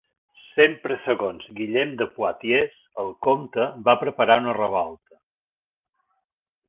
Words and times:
Sempre 0.43 0.95
segons 1.01 1.43
Guillem 1.59 1.91
de 1.99 2.07
Poitiers, 2.15 2.73
el 3.03 3.13
comte 3.29 3.67
va 3.89 3.97
preparar 4.05 4.39
una 4.45 4.57
revolta. 4.61 5.21